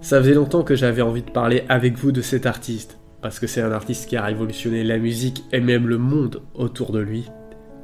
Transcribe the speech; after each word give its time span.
Ça 0.00 0.20
faisait 0.20 0.34
longtemps 0.34 0.62
que 0.62 0.76
j'avais 0.76 1.02
envie 1.02 1.22
de 1.22 1.30
parler 1.30 1.64
avec 1.68 1.96
vous 1.96 2.12
de 2.12 2.20
cet 2.20 2.46
artiste, 2.46 2.98
parce 3.22 3.40
que 3.40 3.46
c'est 3.46 3.62
un 3.62 3.72
artiste 3.72 4.08
qui 4.08 4.16
a 4.16 4.22
révolutionné 4.22 4.84
la 4.84 4.98
musique 4.98 5.42
et 5.50 5.60
même 5.60 5.88
le 5.88 5.98
monde 5.98 6.42
autour 6.54 6.92
de 6.92 7.00
lui. 7.00 7.30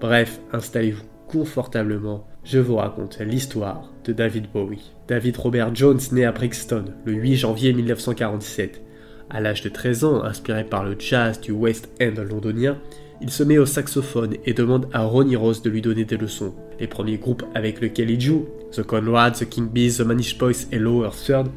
Bref, 0.01 0.38
installez-vous 0.53 1.03
confortablement, 1.27 2.27
je 2.45 2.58
vous 2.58 2.77
raconte 2.77 3.18
l'histoire 3.20 3.90
de 4.04 4.12
David 4.12 4.46
Bowie. 4.52 4.92
David 5.08 5.36
Robert 5.38 5.74
Jones 5.74 6.00
naît 6.12 6.24
à 6.24 6.32
Brixton 6.32 6.84
le 7.04 7.12
8 7.12 7.36
janvier 7.36 7.72
1947. 7.72 8.82
À 9.30 9.40
l'âge 9.40 9.62
de 9.62 9.68
13 9.68 10.04
ans, 10.04 10.22
inspiré 10.22 10.64
par 10.64 10.84
le 10.84 10.96
jazz 10.98 11.40
du 11.40 11.52
West 11.52 11.88
End 12.02 12.20
londonien, 12.22 12.78
il 13.21 13.30
se 13.30 13.43
met 13.43 13.59
au 13.59 13.66
saxophone 13.66 14.36
et 14.46 14.55
demande 14.55 14.89
à 14.93 15.03
Ronnie 15.05 15.36
Rose 15.36 15.62
de 15.62 15.71
lui 15.71 15.82
donner 15.82 16.05
des 16.05 16.16
leçons. 16.16 16.55
Les 16.79 16.86
premiers 16.86 17.18
groupes 17.18 17.45
avec 17.54 17.80
lesquels 17.80 18.11
il 18.11 18.21
joue, 18.21 18.46
The 18.72 18.82
Conrads, 18.82 19.32
The 19.32 19.49
King 19.49 19.68
Bees, 19.68 19.99
The 19.99 20.00
Manish 20.00 20.39
Boys 20.39 20.67
et 20.72 20.79
Lower 20.79 21.11
Third, 21.11 21.49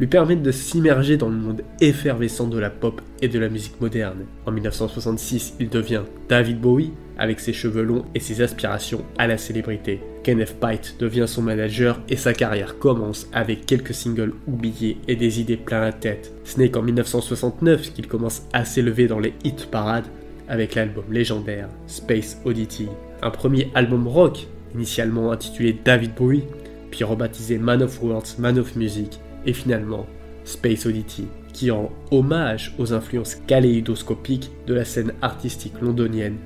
lui 0.00 0.06
permettent 0.08 0.42
de 0.42 0.50
s'immerger 0.50 1.16
dans 1.16 1.28
le 1.28 1.36
monde 1.36 1.62
effervescent 1.80 2.48
de 2.48 2.58
la 2.58 2.70
pop 2.70 3.00
et 3.20 3.28
de 3.28 3.38
la 3.38 3.48
musique 3.48 3.80
moderne. 3.80 4.24
En 4.46 4.50
1966, 4.50 5.54
il 5.60 5.68
devient 5.68 6.02
David 6.28 6.60
Bowie 6.60 6.92
avec 7.18 7.38
ses 7.38 7.52
cheveux 7.52 7.84
longs 7.84 8.04
et 8.14 8.20
ses 8.20 8.40
aspirations 8.40 9.04
à 9.18 9.28
la 9.28 9.38
célébrité. 9.38 10.00
Kenneth 10.24 10.56
Pite 10.60 10.96
devient 10.98 11.26
son 11.28 11.42
manager 11.42 12.00
et 12.08 12.16
sa 12.16 12.32
carrière 12.32 12.78
commence 12.78 13.28
avec 13.32 13.66
quelques 13.66 13.94
singles 13.94 14.34
oubliés 14.48 14.98
et 15.06 15.14
des 15.14 15.40
idées 15.40 15.56
plein 15.56 15.82
la 15.82 15.92
tête. 15.92 16.32
Ce 16.42 16.58
n'est 16.58 16.70
qu'en 16.70 16.82
1969 16.82 17.92
qu'il 17.92 18.08
commence 18.08 18.42
à 18.52 18.64
s'élever 18.64 19.06
dans 19.06 19.20
les 19.20 19.34
hit 19.44 19.66
parades 19.70 20.06
avec 20.52 20.74
l'album 20.74 21.04
légendaire 21.10 21.68
Space 21.86 22.38
Oddity, 22.44 22.86
un 23.22 23.30
premier 23.30 23.70
album 23.74 24.06
rock 24.06 24.46
initialement 24.74 25.32
intitulé 25.32 25.74
David 25.82 26.14
Bowie, 26.14 26.44
puis 26.90 27.04
rebaptisé 27.04 27.56
Man 27.56 27.82
of 27.82 28.02
Words, 28.02 28.38
Man 28.38 28.58
of 28.58 28.76
Music, 28.76 29.18
et 29.46 29.54
finalement 29.54 30.06
Space 30.44 30.84
Oddity, 30.84 31.24
qui 31.54 31.70
rend 31.70 31.90
hommage 32.10 32.74
aux 32.78 32.92
influences 32.92 33.36
kaléidoscopiques 33.46 34.50
de 34.66 34.74
la 34.74 34.84
scène 34.84 35.14
artistique 35.22 35.80
londonienne, 35.80 36.36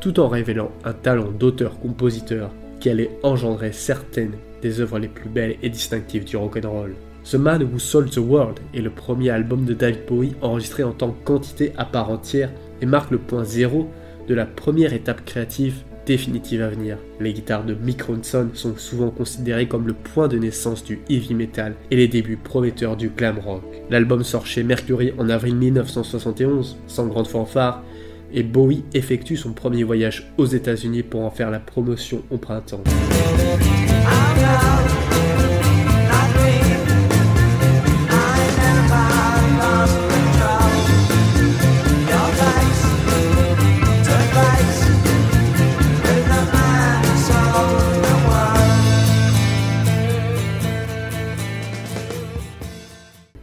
tout 0.00 0.20
en 0.20 0.28
révélant 0.28 0.70
un 0.84 0.92
talent 0.92 1.30
d'auteur-compositeur 1.30 2.50
qui 2.78 2.90
allait 2.90 3.10
engendrer 3.22 3.72
certaines 3.72 4.34
des 4.60 4.80
œuvres 4.80 4.98
les 4.98 5.08
plus 5.08 5.30
belles 5.30 5.56
et 5.62 5.70
distinctives 5.70 6.24
du 6.24 6.36
rock'n'roll. 6.36 6.94
The 7.28 7.34
Man 7.34 7.64
Who 7.64 7.80
Sold 7.80 8.10
the 8.10 8.18
World 8.18 8.60
est 8.72 8.80
le 8.80 8.90
premier 8.90 9.30
album 9.30 9.64
de 9.64 9.74
David 9.74 10.06
Bowie 10.06 10.36
enregistré 10.42 10.84
en 10.84 10.92
tant 10.92 11.10
qu'entité 11.24 11.72
à 11.76 11.84
part 11.84 12.10
entière 12.10 12.52
et 12.80 12.86
marque 12.86 13.10
le 13.10 13.18
point 13.18 13.42
zéro 13.42 13.88
de 14.28 14.34
la 14.34 14.46
première 14.46 14.92
étape 14.92 15.24
créative 15.24 15.82
définitive 16.06 16.62
à 16.62 16.68
venir. 16.68 16.98
Les 17.18 17.32
guitares 17.32 17.64
de 17.64 17.74
Mick 17.74 18.02
Ronson 18.02 18.50
sont 18.54 18.76
souvent 18.76 19.10
considérées 19.10 19.66
comme 19.66 19.88
le 19.88 19.92
point 19.92 20.28
de 20.28 20.38
naissance 20.38 20.84
du 20.84 21.00
heavy 21.10 21.34
metal 21.34 21.74
et 21.90 21.96
les 21.96 22.06
débuts 22.06 22.36
prometteurs 22.36 22.96
du 22.96 23.08
glam 23.08 23.40
rock. 23.40 23.64
L'album 23.90 24.22
sort 24.22 24.46
chez 24.46 24.62
Mercury 24.62 25.12
en 25.18 25.28
avril 25.28 25.56
1971, 25.56 26.76
sans 26.86 27.08
grande 27.08 27.26
fanfare, 27.26 27.82
et 28.32 28.44
Bowie 28.44 28.84
effectue 28.94 29.36
son 29.36 29.52
premier 29.52 29.82
voyage 29.82 30.32
aux 30.38 30.46
États-Unis 30.46 31.02
pour 31.02 31.22
en 31.22 31.30
faire 31.30 31.50
la 31.50 31.58
promotion 31.58 32.22
au 32.30 32.38
printemps. 32.38 32.84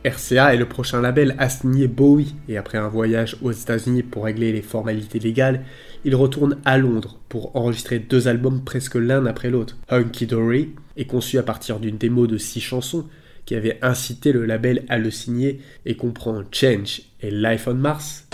RCA 0.06 0.54
est 0.54 0.58
le 0.58 0.68
prochain 0.68 1.02
label 1.02 1.34
à 1.38 1.48
signer 1.48 1.88
Bowie 1.88 2.36
et 2.50 2.58
après 2.58 2.78
un 2.78 2.90
voyage 2.90 3.38
aux 3.42 3.52
États-Unis 3.52 4.04
pour 4.04 4.26
régler 4.26 4.52
les 4.52 4.62
formalités 4.62 5.20
légales, 5.20 5.64
il 6.04 6.16
retourne 6.16 6.58
à 6.66 6.78
Londres 6.78 7.20
pour 7.30 7.56
enregistrer 7.56 8.00
deux 8.00 8.28
albums 8.28 8.64
presque 8.64 8.96
l'un 8.96 9.26
après 9.26 9.50
l'autre. 9.50 9.78
Hunky 9.90 10.28
Dory 10.28 10.72
est 10.98 11.06
conçu 11.06 11.38
à 11.38 11.44
partir 11.44 11.80
d'une 11.80 11.98
démo 11.98 12.28
de 12.28 12.38
six 12.38 12.60
chansons 12.60 13.08
qui 13.46 13.56
avait 13.56 13.80
incité 13.82 14.34
le 14.34 14.46
label 14.46 14.84
à 14.90 14.98
le 14.98 15.12
signer 15.12 15.62
et 15.86 15.96
comprend 15.96 16.44
Change 16.52 17.02
et 17.22 17.32
Life 17.32 17.68
on 17.68 17.76
Mars. 17.76 18.28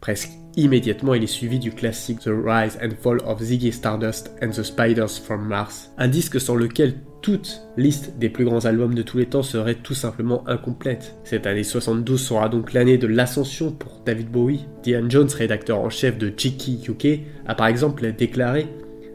Presque 0.00 0.30
immédiatement, 0.56 1.14
il 1.14 1.22
est 1.22 1.28
suivi 1.28 1.58
du 1.58 1.70
classique 1.70 2.20
The 2.20 2.30
Rise 2.30 2.78
and 2.82 2.90
Fall 3.00 3.20
of 3.26 3.40
Ziggy 3.40 3.70
Stardust 3.70 4.32
and 4.42 4.50
the 4.50 4.62
Spiders 4.62 5.20
from 5.24 5.46
Mars, 5.46 5.92
un 5.98 6.08
disque 6.08 6.40
sans 6.40 6.56
lequel 6.56 6.94
toute 7.22 7.62
liste 7.76 8.14
des 8.18 8.30
plus 8.30 8.44
grands 8.44 8.64
albums 8.64 8.94
de 8.94 9.02
tous 9.02 9.18
les 9.18 9.26
temps 9.26 9.42
serait 9.42 9.74
tout 9.74 9.94
simplement 9.94 10.42
incomplète. 10.48 11.16
Cette 11.24 11.46
année 11.46 11.64
72 11.64 12.20
sera 12.20 12.48
donc 12.48 12.72
l'année 12.72 12.98
de 12.98 13.06
l'ascension 13.06 13.72
pour 13.72 14.00
David 14.04 14.30
Bowie. 14.30 14.66
Diane 14.82 15.10
Jones, 15.10 15.28
rédacteur 15.28 15.78
en 15.78 15.90
chef 15.90 16.18
de 16.18 16.32
Jiki 16.34 16.80
UK, 16.88 17.20
a 17.46 17.54
par 17.54 17.66
exemple 17.66 18.10
déclaré 18.12 18.66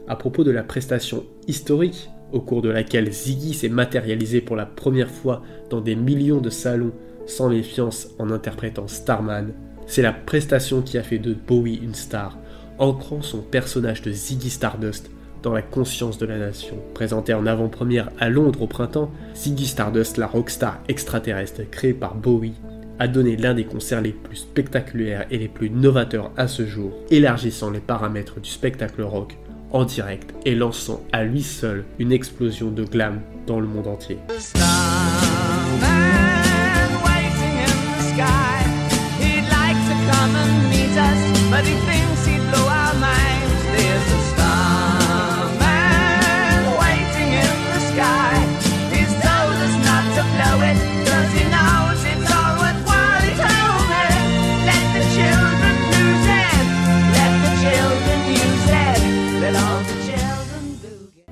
à 0.08 0.16
propos 0.16 0.44
de 0.44 0.52
la 0.52 0.62
prestation 0.62 1.24
historique 1.48 2.08
au 2.32 2.40
cours 2.40 2.62
de 2.62 2.68
laquelle 2.68 3.12
Ziggy 3.12 3.54
s'est 3.54 3.68
matérialisé 3.68 4.40
pour 4.40 4.56
la 4.56 4.66
première 4.66 5.10
fois 5.10 5.42
dans 5.70 5.80
des 5.80 5.96
millions 5.96 6.40
de 6.40 6.50
salons 6.50 6.92
sans 7.26 7.48
méfiance 7.48 8.08
en 8.18 8.30
interprétant 8.30 8.88
Starman. 8.88 9.52
C'est 9.86 10.02
la 10.02 10.12
prestation 10.12 10.82
qui 10.82 10.98
a 10.98 11.02
fait 11.02 11.18
de 11.18 11.34
Bowie 11.34 11.80
une 11.82 11.94
star, 11.94 12.38
ancrant 12.78 13.22
son 13.22 13.38
personnage 13.38 14.02
de 14.02 14.12
Ziggy 14.12 14.50
Stardust 14.50 15.10
dans 15.42 15.52
la 15.52 15.62
conscience 15.62 16.18
de 16.18 16.26
la 16.26 16.38
nation. 16.38 16.76
Présenté 16.94 17.34
en 17.34 17.46
avant-première 17.46 18.10
à 18.18 18.28
Londres 18.28 18.62
au 18.62 18.66
printemps, 18.66 19.12
Ziggy 19.34 19.66
Stardust, 19.66 20.16
la 20.16 20.26
rockstar 20.26 20.80
extraterrestre 20.88 21.62
créée 21.70 21.94
par 21.94 22.16
Bowie, 22.16 22.54
a 22.98 23.08
donné 23.08 23.36
l'un 23.36 23.54
des 23.54 23.64
concerts 23.64 24.00
les 24.00 24.12
plus 24.12 24.36
spectaculaires 24.36 25.26
et 25.30 25.38
les 25.38 25.48
plus 25.48 25.70
novateurs 25.70 26.32
à 26.36 26.48
ce 26.48 26.64
jour, 26.64 26.92
élargissant 27.10 27.70
les 27.70 27.80
paramètres 27.80 28.40
du 28.40 28.50
spectacle 28.50 29.02
rock 29.02 29.36
en 29.72 29.84
direct 29.84 30.34
et 30.44 30.54
lançant 30.54 31.02
à 31.12 31.24
lui 31.24 31.42
seul 31.42 31.84
une 31.98 32.12
explosion 32.12 32.70
de 32.70 32.84
glam 32.84 33.20
dans 33.46 33.60
le 33.60 33.66
monde 33.66 33.86
entier. 33.86 34.18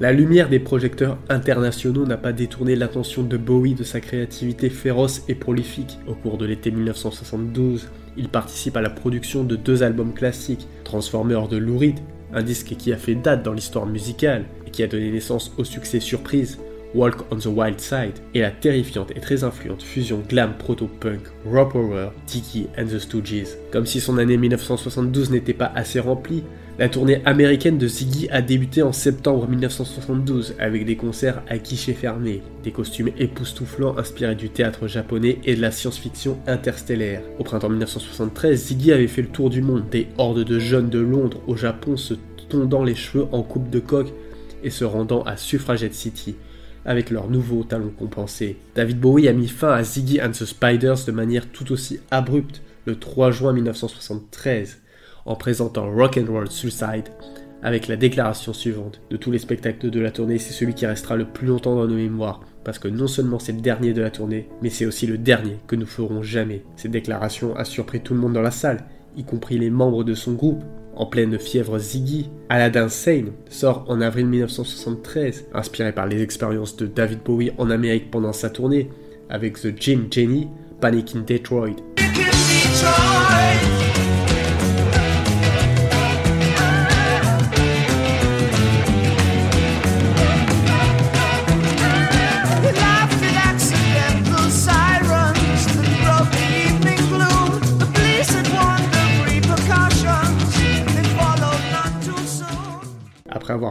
La 0.04 0.12
lumière 0.12 0.50
des 0.50 0.58
projecteurs 0.58 1.16
internationaux 1.30 2.04
n'a 2.04 2.18
pas 2.18 2.34
détourné 2.34 2.76
l'attention 2.76 3.22
de 3.22 3.38
Bowie 3.38 3.72
de 3.72 3.84
sa 3.84 4.00
créativité 4.00 4.68
féroce 4.68 5.22
et 5.28 5.34
prolifique. 5.34 5.98
Au 6.06 6.12
cours 6.12 6.36
de 6.36 6.44
l'été 6.44 6.70
1972, 6.70 7.88
il 8.18 8.28
participe 8.28 8.76
à 8.76 8.82
la 8.82 8.90
production 8.90 9.44
de 9.44 9.56
deux 9.56 9.82
albums 9.82 10.12
classiques, 10.12 10.68
Transformer 10.84 11.40
de 11.50 11.56
Lou 11.56 11.78
Reed, 11.78 12.00
un 12.34 12.42
disque 12.42 12.74
qui 12.76 12.92
a 12.92 12.98
fait 12.98 13.14
date 13.14 13.42
dans 13.42 13.54
l'histoire 13.54 13.86
musicale 13.86 14.44
et 14.66 14.70
qui 14.70 14.82
a 14.82 14.88
donné 14.88 15.10
naissance 15.10 15.54
au 15.56 15.64
succès 15.64 16.00
surprise, 16.00 16.58
Walk 16.94 17.22
on 17.32 17.36
the 17.36 17.46
Wild 17.46 17.80
Side, 17.80 18.18
et 18.34 18.42
la 18.42 18.50
terrifiante 18.50 19.10
et 19.16 19.20
très 19.20 19.42
influente 19.42 19.82
fusion 19.82 20.22
glam 20.28 20.52
proto-punk 20.58 21.20
Rock 21.46 21.76
Horror, 21.76 22.12
Tiki 22.26 22.66
and 22.76 22.88
the 22.88 22.98
Stooges. 22.98 23.56
Comme 23.72 23.86
si 23.86 24.00
son 24.00 24.18
année 24.18 24.36
1972 24.36 25.30
n'était 25.30 25.54
pas 25.54 25.72
assez 25.74 25.98
remplie, 25.98 26.44
la 26.76 26.88
tournée 26.88 27.22
américaine 27.24 27.78
de 27.78 27.86
Ziggy 27.86 28.28
a 28.30 28.42
débuté 28.42 28.82
en 28.82 28.92
septembre 28.92 29.46
1972 29.46 30.56
avec 30.58 30.84
des 30.84 30.96
concerts 30.96 31.40
à 31.48 31.58
guichet 31.58 31.92
fermé, 31.92 32.42
des 32.64 32.72
costumes 32.72 33.10
époustouflants 33.16 33.96
inspirés 33.96 34.34
du 34.34 34.50
théâtre 34.50 34.88
japonais 34.88 35.38
et 35.44 35.54
de 35.54 35.60
la 35.60 35.70
science-fiction 35.70 36.36
interstellaire. 36.48 37.22
Au 37.38 37.44
printemps 37.44 37.68
1973, 37.68 38.66
Ziggy 38.66 38.90
avait 38.90 39.06
fait 39.06 39.22
le 39.22 39.28
tour 39.28 39.50
du 39.50 39.62
monde, 39.62 39.88
des 39.88 40.08
hordes 40.18 40.42
de 40.42 40.58
jeunes 40.58 40.90
de 40.90 40.98
Londres 40.98 41.40
au 41.46 41.54
Japon 41.54 41.96
se 41.96 42.14
tondant 42.48 42.82
les 42.82 42.96
cheveux 42.96 43.26
en 43.30 43.44
coupe 43.44 43.70
de 43.70 43.78
coque 43.78 44.12
et 44.64 44.70
se 44.70 44.84
rendant 44.84 45.22
à 45.22 45.36
Suffragette 45.36 45.94
City, 45.94 46.34
avec 46.84 47.10
leur 47.10 47.30
nouveau 47.30 47.62
talent 47.62 47.92
compensé. 47.96 48.56
David 48.74 48.98
Bowie 48.98 49.28
a 49.28 49.32
mis 49.32 49.48
fin 49.48 49.70
à 49.70 49.84
Ziggy 49.84 50.20
and 50.20 50.32
the 50.32 50.44
Spiders 50.44 51.04
de 51.06 51.12
manière 51.12 51.46
tout 51.46 51.70
aussi 51.70 52.00
abrupte 52.10 52.62
le 52.84 52.96
3 52.96 53.30
juin 53.30 53.52
1973 53.52 54.80
en 55.26 55.36
présentant 55.36 55.90
Rock 55.90 56.18
and 56.18 56.30
Roll 56.30 56.50
Suicide 56.50 57.08
avec 57.62 57.88
la 57.88 57.96
déclaration 57.96 58.52
suivante 58.52 59.00
de 59.10 59.16
tous 59.16 59.30
les 59.30 59.38
spectacles 59.38 59.90
de 59.90 60.00
la 60.00 60.10
tournée, 60.10 60.38
c'est 60.38 60.52
celui 60.52 60.74
qui 60.74 60.84
restera 60.84 61.16
le 61.16 61.24
plus 61.24 61.46
longtemps 61.46 61.74
dans 61.74 61.86
nos 61.86 61.94
mémoires, 61.94 62.42
parce 62.62 62.78
que 62.78 62.88
non 62.88 63.06
seulement 63.06 63.38
c'est 63.38 63.52
le 63.52 63.62
dernier 63.62 63.94
de 63.94 64.02
la 64.02 64.10
tournée, 64.10 64.48
mais 64.60 64.68
c'est 64.68 64.84
aussi 64.84 65.06
le 65.06 65.16
dernier 65.16 65.56
que 65.66 65.74
nous 65.74 65.86
ferons 65.86 66.22
jamais. 66.22 66.62
Cette 66.76 66.90
déclaration 66.90 67.56
a 67.56 67.64
surpris 67.64 68.00
tout 68.00 68.12
le 68.12 68.20
monde 68.20 68.34
dans 68.34 68.42
la 68.42 68.50
salle, 68.50 68.84
y 69.16 69.24
compris 69.24 69.58
les 69.58 69.70
membres 69.70 70.04
de 70.04 70.14
son 70.14 70.34
groupe. 70.34 70.62
En 70.94 71.06
pleine 71.06 71.38
fièvre 71.38 71.78
Ziggy, 71.78 72.28
Aladdin 72.50 72.88
Sane 72.88 73.32
sort 73.48 73.86
en 73.88 74.00
avril 74.02 74.26
1973, 74.26 75.46
inspiré 75.54 75.92
par 75.92 76.06
les 76.06 76.22
expériences 76.22 76.76
de 76.76 76.86
David 76.86 77.20
Bowie 77.24 77.50
en 77.56 77.70
Amérique 77.70 78.10
pendant 78.10 78.34
sa 78.34 78.50
tournée, 78.50 78.90
avec 79.30 79.58
The 79.58 79.72
Jim 79.74 80.02
Jenny, 80.10 80.48
Panic 80.80 81.16
in 81.16 81.20
Detroit. 81.20 81.93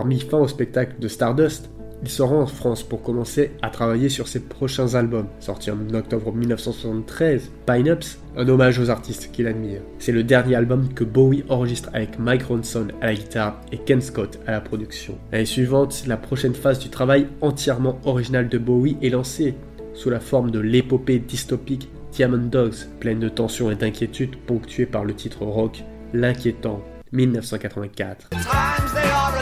Avoir 0.04 0.06
mis 0.06 0.20
fin 0.20 0.40
au 0.40 0.48
spectacle 0.50 0.96
de 1.00 1.08
Stardust, 1.08 1.70
il 2.02 2.10
se 2.10 2.22
rend 2.22 2.42
en 2.42 2.48
France 2.48 2.84
pour 2.84 3.02
commencer 3.02 3.52
à 3.62 3.70
travailler 3.70 4.10
sur 4.10 4.28
ses 4.28 4.42
prochains 4.42 4.96
albums. 4.96 5.28
Sorti 5.40 5.72
en 5.72 5.78
octobre 5.94 6.34
1973, 6.34 7.50
Pine-Ups, 7.66 8.20
un 8.36 8.50
hommage 8.50 8.80
aux 8.80 8.90
artistes 8.90 9.32
qu'il 9.32 9.48
admire. 9.48 9.80
C'est 10.00 10.12
le 10.12 10.24
dernier 10.24 10.56
album 10.56 10.94
que 10.94 11.06
Bowie 11.06 11.46
enregistre 11.48 11.90
avec 11.94 12.20
Mike 12.20 12.44
Ronson 12.44 12.88
à 13.00 13.06
la 13.06 13.14
guitare 13.14 13.62
et 13.72 13.78
Ken 13.78 14.02
Scott 14.02 14.42
à 14.46 14.52
la 14.52 14.60
production. 14.60 15.18
L'année 15.32 15.46
suivante, 15.46 16.04
la 16.06 16.18
prochaine 16.18 16.56
phase 16.56 16.80
du 16.80 16.90
travail 16.90 17.28
entièrement 17.40 17.98
original 18.04 18.50
de 18.50 18.58
Bowie 18.58 18.98
est 19.02 19.10
lancée, 19.10 19.56
sous 19.94 20.10
la 20.10 20.20
forme 20.20 20.52
de 20.52 20.60
l'épopée 20.60 21.20
dystopique 21.20 21.88
Diamond 22.12 22.50
Dogs, 22.50 22.90
pleine 23.00 23.20
de 23.20 23.30
tensions 23.30 23.72
et 23.72 23.76
d'inquiétudes, 23.76 24.36
ponctuée 24.46 24.86
par 24.86 25.06
le 25.06 25.14
titre 25.14 25.46
rock 25.46 25.82
L'inquiétant 26.14 26.84
1984. 27.14 28.30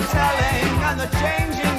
telling 0.08 0.84
and 0.84 1.00
the 1.00 1.08
changing. 1.18 1.71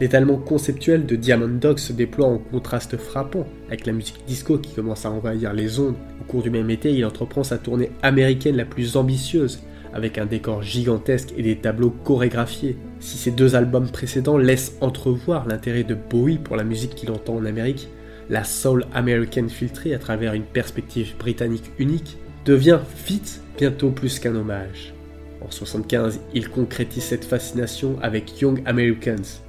L'étalement 0.00 0.36
conceptuel 0.36 1.06
de 1.06 1.16
Diamond 1.16 1.48
Dog 1.48 1.78
se 1.78 1.92
déploie 1.92 2.28
en 2.28 2.38
contraste 2.38 2.96
frappant 2.96 3.46
avec 3.66 3.84
la 3.84 3.92
musique 3.92 4.24
disco 4.28 4.56
qui 4.56 4.72
commence 4.74 5.04
à 5.04 5.10
envahir 5.10 5.52
les 5.52 5.80
ondes. 5.80 5.96
Au 6.20 6.24
cours 6.24 6.42
du 6.42 6.50
même 6.50 6.70
été, 6.70 6.92
il 6.92 7.04
entreprend 7.04 7.42
sa 7.42 7.58
tournée 7.58 7.90
américaine 8.02 8.56
la 8.56 8.64
plus 8.64 8.96
ambitieuse, 8.96 9.60
avec 9.92 10.16
un 10.18 10.26
décor 10.26 10.62
gigantesque 10.62 11.34
et 11.36 11.42
des 11.42 11.56
tableaux 11.56 11.92
chorégraphiés. 12.04 12.76
Si 13.00 13.18
ces 13.18 13.32
deux 13.32 13.56
albums 13.56 13.90
précédents 13.90 14.38
laissent 14.38 14.76
entrevoir 14.80 15.48
l'intérêt 15.48 15.84
de 15.84 15.96
Bowie 15.96 16.38
pour 16.38 16.54
la 16.54 16.64
musique 16.64 16.94
qu'il 16.94 17.10
entend 17.10 17.34
en 17.34 17.44
Amérique, 17.44 17.88
la 18.30 18.44
soul 18.44 18.84
américaine 18.94 19.48
filtrée 19.48 19.94
à 19.94 19.98
travers 19.98 20.34
une 20.34 20.44
perspective 20.44 21.16
britannique 21.18 21.72
unique 21.78 22.18
devient 22.44 22.78
vite 23.06 23.40
bientôt 23.58 23.90
plus 23.90 24.20
qu'un 24.20 24.36
hommage. 24.36 24.94
En 25.40 25.46
1975, 25.46 26.20
il 26.34 26.48
concrétise 26.48 27.04
cette 27.04 27.24
fascination 27.24 27.96
avec 28.02 28.40
Young 28.40 28.62
Americans, 28.66 29.42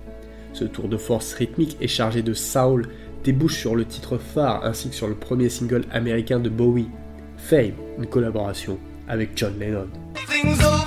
ce 0.53 0.65
tour 0.65 0.87
de 0.87 0.97
force 0.97 1.33
rythmique 1.33 1.77
et 1.81 1.87
chargé 1.87 2.21
de 2.21 2.33
soul 2.33 2.87
débouche 3.23 3.57
sur 3.57 3.75
le 3.75 3.85
titre 3.85 4.17
phare 4.17 4.63
ainsi 4.63 4.89
que 4.89 4.95
sur 4.95 5.07
le 5.07 5.15
premier 5.15 5.49
single 5.49 5.83
américain 5.91 6.39
de 6.39 6.49
Bowie, 6.49 6.89
Fame, 7.37 7.73
une 7.97 8.07
collaboration 8.07 8.79
avec 9.07 9.31
John 9.35 9.57
Lennon.« 9.59 9.87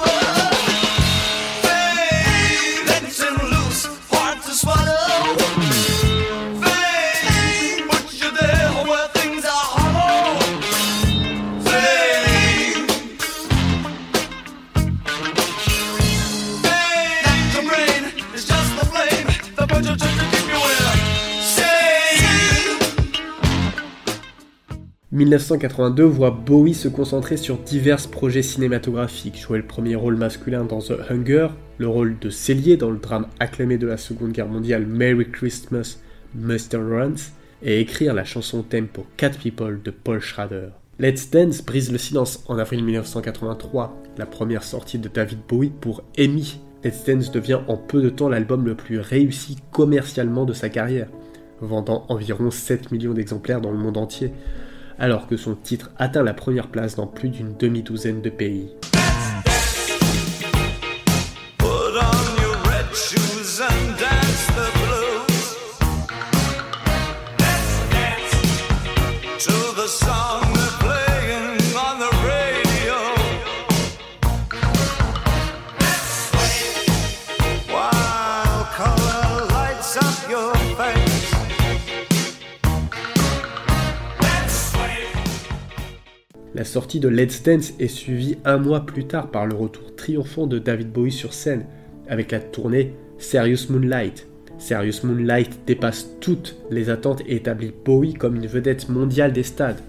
1982 25.13 26.05
voit 26.05 26.31
Bowie 26.31 26.73
se 26.73 26.89
concentrer 26.89 27.37
sur 27.37 27.59
divers 27.59 28.09
projets 28.09 28.41
cinématographiques, 28.41 29.39
jouer 29.39 29.59
le 29.59 29.67
premier 29.67 29.95
rôle 29.95 30.17
masculin 30.17 30.65
dans 30.65 30.79
The 30.79 30.95
Hunger, 31.11 31.49
le 31.77 31.87
rôle 31.87 32.19
de 32.19 32.31
cellier 32.31 32.79
dans 32.79 32.91
le 32.91 32.97
drame 32.97 33.27
acclamé 33.39 33.77
de 33.77 33.87
la 33.87 33.99
Seconde 33.99 34.33
Guerre 34.33 34.49
mondiale 34.49 34.87
Merry 34.87 35.31
Christmas, 35.31 35.99
Mr. 36.35 36.79
Runs, 36.79 37.31
et 37.63 37.81
écrire 37.81 38.15
la 38.15 38.25
chanson 38.25 38.63
thème 38.63 38.87
pour 38.87 39.05
Cat 39.19 39.33
People 39.33 39.83
de 39.85 39.91
Paul 39.91 40.19
Schrader. 40.19 40.69
Let's 40.99 41.31
Dance 41.31 41.63
brise 41.63 41.93
le 41.93 41.99
silence 41.99 42.43
en 42.49 42.59
avril 42.59 42.83
1983, 42.83 43.95
la 44.17 44.25
première 44.25 44.65
sortie 44.65 44.99
de 44.99 45.09
David 45.09 45.41
Bowie 45.47 45.73
pour 45.79 46.05
Amy. 46.17 46.59
Let's 46.85 47.05
Dance 47.05 47.31
devient 47.31 47.61
en 47.69 47.77
peu 47.77 48.01
de 48.01 48.09
temps 48.09 48.31
l'album 48.31 48.65
le 48.65 48.77
plus 48.77 48.99
réussi 48.99 49.59
commercialement 49.73 50.47
de 50.47 50.55
sa 50.55 50.71
carrière, 50.71 51.09
vendant 51.61 52.07
environ 52.09 52.51
7 52.51 52.91
millions 52.93 53.13
d'exemplaires 53.13 53.61
dans 53.61 53.73
le 53.73 53.79
monde 53.79 53.99
entier 53.99 54.33
alors 54.99 55.27
que 55.27 55.37
son 55.37 55.55
titre 55.55 55.91
atteint 55.99 56.23
la 56.23 56.35
première 56.35 56.69
place 56.69 56.97
dans 56.97 57.07
plus 57.07 57.29
d'une 57.29 57.57
demi-douzaine 57.57 58.23
de 58.23 58.31
pays. 58.31 58.71
Sortie 86.73 87.01
de 87.01 87.09
Let's 87.09 87.43
Dance 87.43 87.75
est 87.79 87.87
suivie 87.87 88.39
un 88.47 88.57
mois 88.57 88.87
plus 88.87 89.05
tard 89.05 89.31
par 89.31 89.45
le 89.45 89.55
retour 89.55 89.95
triomphant 89.95 90.47
de 90.47 90.59
David 90.59 90.91
Bowie 90.91 91.13
sur 91.13 91.35
scène, 91.35 91.67
avec 92.09 92.33
la 92.33 92.41
tournée 92.41 92.95
Serious 93.19 93.69
Moonlight. 93.69 94.27
Serious 94.57 95.05
Moonlight 95.05 95.67
dépasse 95.67 96.09
toutes 96.23 96.57
les 96.71 96.89
attentes 96.89 97.21
et 97.27 97.37
établit 97.37 97.75
Bowie 97.85 98.15
comme 98.15 98.37
une 98.37 98.47
vedette 98.47 98.89
mondiale 98.89 99.35
des 99.35 99.43
stades. 99.43 99.83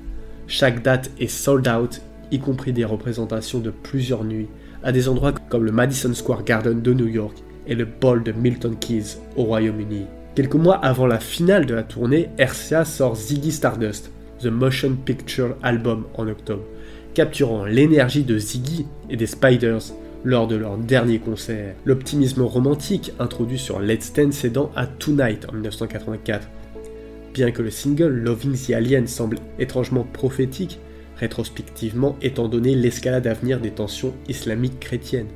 Chaque 0.47 0.83
date 0.83 1.09
est 1.21 1.27
sold 1.27 1.69
out, 1.69 2.01
y 2.31 2.39
compris 2.39 2.73
des 2.73 2.83
représentations 2.83 3.59
de 3.59 3.71
plusieurs 3.71 4.25
nuits, 4.25 4.49
à 4.83 4.91
des 4.91 5.07
endroits 5.07 5.31
comme 5.31 5.63
le 5.63 5.71
Madison 5.71 6.13
Square 6.13 6.43
Garden 6.43 6.81
de 6.81 6.93
New 6.93 7.07
York 7.07 7.37
et 7.65 7.75
le 7.75 7.85
Ball 7.85 8.23
de 8.23 8.33
Milton 8.33 8.75
Keynes 8.77 9.21
au 9.37 9.45
Royaume-Uni. 9.45 10.05
Quelques 10.35 10.55
mois 10.55 10.83
avant 10.83 11.07
la 11.07 11.21
finale 11.21 11.65
de 11.65 11.75
la 11.75 11.83
tournée, 11.83 12.27
RCA 12.37 12.83
sort 12.83 13.15
Ziggy 13.15 13.53
Stardust, 13.53 14.11
The 14.43 14.47
Motion 14.47 14.95
Picture 15.05 15.55
Album 15.63 16.05
en 16.15 16.27
octobre, 16.27 16.63
capturant 17.13 17.63
l'énergie 17.65 18.23
de 18.23 18.37
Ziggy 18.37 18.85
et 19.09 19.15
des 19.15 19.25
Spiders 19.25 19.93
lors 20.25 20.47
de 20.47 20.55
leur 20.55 20.77
dernier 20.77 21.19
concert. 21.19 21.75
L'optimisme 21.85 22.41
romantique 22.41 23.13
introduit 23.19 23.59
sur 23.59 23.79
Let's 23.79 24.11
Dance 24.13 24.33
cédant 24.35 24.71
à 24.75 24.85
Tonight 24.85 25.47
en 25.49 25.53
1984. 25.53 26.49
Bien 27.33 27.51
que 27.51 27.61
le 27.61 27.71
single 27.71 28.11
Loving 28.11 28.57
the 28.57 28.71
Alien 28.71 29.07
semble 29.07 29.37
étrangement 29.59 30.03
prophétique, 30.03 30.79
rétrospectivement 31.17 32.17
étant 32.21 32.49
donné 32.49 32.75
l'escalade 32.75 33.27
à 33.27 33.33
venir 33.33 33.59
des 33.59 33.71
tensions 33.71 34.13
islamiques 34.27 34.79
chrétiennes. 34.79 35.27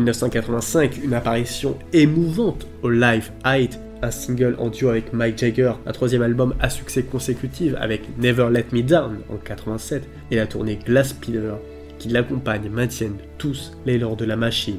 1985, 0.00 0.98
une 1.04 1.14
apparition 1.14 1.76
émouvante 1.92 2.66
au 2.82 2.90
Live 2.90 3.30
Aid, 3.44 3.74
un 4.02 4.10
single 4.10 4.56
en 4.58 4.68
duo 4.68 4.88
avec 4.88 5.12
Mike 5.12 5.38
Jagger, 5.38 5.72
un 5.86 5.92
troisième 5.92 6.22
album 6.22 6.54
à 6.58 6.70
succès 6.70 7.02
consécutif 7.02 7.74
avec 7.78 8.02
Never 8.18 8.48
Let 8.50 8.66
Me 8.72 8.82
Down 8.82 9.18
en 9.30 9.36
87 9.36 10.08
et 10.30 10.36
la 10.36 10.46
tournée 10.46 10.76
Glass 10.76 11.10
Speeder 11.10 11.58
qui 11.98 12.08
l'accompagnent 12.08 12.70
maintiennent 12.70 13.18
tous 13.36 13.76
les 13.84 13.98
lors 13.98 14.16
de 14.16 14.24
la 14.24 14.36
machine, 14.36 14.78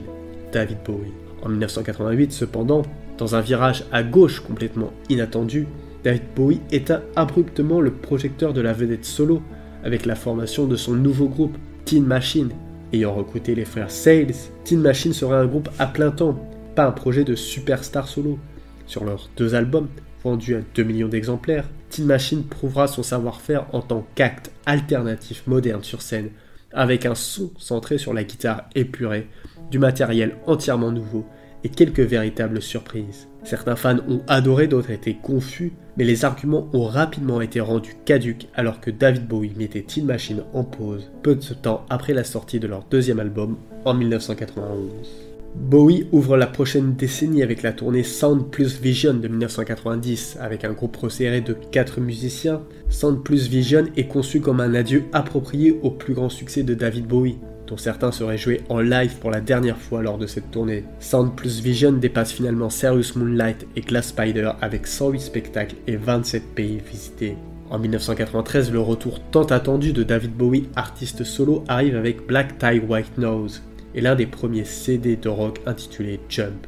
David 0.51 0.79
Bowie. 0.83 1.13
En 1.43 1.49
1988 1.49 2.31
cependant, 2.31 2.81
dans 3.17 3.35
un 3.35 3.41
virage 3.41 3.83
à 3.91 4.01
gauche 4.01 4.39
complètement 4.39 4.91
inattendu, 5.09 5.67
David 6.03 6.23
Bowie 6.35 6.61
éteint 6.71 7.01
abruptement 7.15 7.79
le 7.79 7.91
projecteur 7.91 8.53
de 8.53 8.61
la 8.61 8.73
vedette 8.73 9.05
solo 9.05 9.41
avec 9.83 10.05
la 10.05 10.15
formation 10.15 10.65
de 10.65 10.75
son 10.75 10.93
nouveau 10.93 11.27
groupe, 11.27 11.57
Teen 11.85 12.05
Machine. 12.05 12.51
Ayant 12.93 13.13
recruté 13.13 13.55
les 13.55 13.63
frères 13.63 13.89
Sales, 13.89 14.33
Teen 14.65 14.81
Machine 14.81 15.13
sera 15.13 15.37
un 15.37 15.45
groupe 15.45 15.69
à 15.79 15.87
plein 15.87 16.11
temps, 16.11 16.37
pas 16.75 16.85
un 16.85 16.91
projet 16.91 17.23
de 17.23 17.35
superstar 17.35 18.07
solo. 18.07 18.37
Sur 18.85 19.05
leurs 19.05 19.29
deux 19.37 19.55
albums, 19.55 19.87
vendus 20.23 20.55
à 20.55 20.61
2 20.75 20.83
millions 20.83 21.07
d'exemplaires, 21.07 21.69
Teen 21.89 22.05
Machine 22.05 22.43
prouvera 22.43 22.87
son 22.87 23.01
savoir-faire 23.01 23.65
en 23.71 23.81
tant 23.81 24.05
qu'acte 24.15 24.51
alternatif 24.65 25.47
moderne 25.47 25.83
sur 25.83 26.01
scène, 26.01 26.31
avec 26.73 27.05
un 27.05 27.15
son 27.15 27.51
centré 27.57 27.97
sur 27.97 28.13
la 28.13 28.25
guitare 28.25 28.65
épurée, 28.75 29.29
du 29.69 29.79
matériel 29.79 30.35
entièrement 30.45 30.91
nouveau 30.91 31.25
et 31.63 31.69
quelques 31.69 31.99
véritables 31.99 32.61
surprises. 32.61 33.27
Certains 33.43 33.75
fans 33.75 33.99
ont 34.07 34.21
adoré, 34.27 34.67
d'autres 34.67 34.91
étaient 34.91 35.17
confus, 35.21 35.73
mais 35.97 36.03
les 36.03 36.25
arguments 36.25 36.69
ont 36.73 36.85
rapidement 36.85 37.41
été 37.41 37.59
rendus 37.59 37.95
caduques 38.05 38.47
alors 38.55 38.79
que 38.79 38.91
David 38.91 39.27
Bowie 39.27 39.53
mettait 39.57 39.81
Teen 39.81 40.05
Machine 40.05 40.43
en 40.53 40.63
pause 40.63 41.11
peu 41.23 41.35
de 41.35 41.53
temps 41.53 41.85
après 41.89 42.13
la 42.13 42.23
sortie 42.23 42.59
de 42.59 42.67
leur 42.67 42.85
deuxième 42.89 43.19
album 43.19 43.57
en 43.85 43.93
1991. 43.93 45.31
Bowie 45.55 46.07
ouvre 46.13 46.37
la 46.37 46.47
prochaine 46.47 46.95
décennie 46.95 47.43
avec 47.43 47.61
la 47.61 47.73
tournée 47.73 48.03
Sound 48.03 48.49
Plus 48.51 48.79
Vision 48.79 49.13
de 49.13 49.27
1990, 49.27 50.37
avec 50.39 50.63
un 50.63 50.71
groupe 50.71 50.95
resserré 50.95 51.41
de 51.41 51.53
4 51.53 51.99
musiciens. 51.99 52.61
Sound 52.89 53.21
Plus 53.21 53.49
Vision 53.49 53.85
est 53.97 54.07
conçu 54.07 54.39
comme 54.39 54.61
un 54.61 54.73
adieu 54.73 55.03
approprié 55.11 55.77
au 55.83 55.91
plus 55.91 56.13
grand 56.13 56.29
succès 56.29 56.63
de 56.63 56.73
David 56.73 57.05
Bowie, 57.05 57.37
dont 57.71 57.77
certains 57.77 58.11
seraient 58.11 58.37
joués 58.37 58.61
en 58.67 58.81
live 58.81 59.15
pour 59.19 59.31
la 59.31 59.39
dernière 59.39 59.77
fois 59.77 60.01
lors 60.01 60.17
de 60.17 60.27
cette 60.27 60.51
tournée. 60.51 60.83
Sound 60.99 61.35
Plus 61.37 61.61
Vision 61.61 61.93
dépasse 61.93 62.33
finalement 62.33 62.69
Serious 62.69 63.13
Moonlight 63.17 63.65
et 63.77 63.81
Glass 63.81 64.09
Spider 64.09 64.51
avec 64.59 64.85
108 64.85 65.21
spectacles 65.21 65.75
et 65.87 65.95
27 65.95 66.53
pays 66.53 66.81
visités. 66.85 67.37
En 67.69 67.79
1993, 67.79 68.73
le 68.73 68.81
retour 68.81 69.21
tant 69.31 69.45
attendu 69.45 69.93
de 69.93 70.03
David 70.03 70.33
Bowie, 70.33 70.67
artiste 70.75 71.23
solo, 71.23 71.63
arrive 71.69 71.95
avec 71.95 72.27
Black 72.27 72.57
Tie 72.59 72.79
White 72.85 73.17
Nose, 73.17 73.61
et 73.95 74.01
l'un 74.01 74.15
des 74.15 74.25
premiers 74.25 74.65
CD 74.65 75.15
de 75.15 75.29
rock 75.29 75.61
intitulé 75.65 76.19
Jump. 76.27 76.67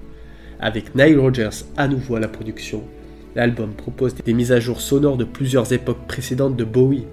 Avec 0.62 0.96
Nile 0.96 1.20
Rodgers 1.20 1.66
à 1.76 1.90
nouveau 1.90 2.16
à 2.16 2.22
la 2.22 2.30
production, 2.30 2.82
l'album 3.36 3.74
propose 3.74 4.16
des 4.16 4.34
mises 4.34 4.54
à 4.54 4.62
jour 4.62 4.80
sonores 4.80 5.18
de 5.18 5.26
plusieurs 5.26 5.74
époques 5.74 6.08
précédentes 6.08 6.56
de 6.56 6.64
Bowie, 6.64 7.04